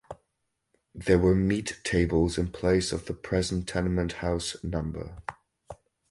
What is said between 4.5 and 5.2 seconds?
no.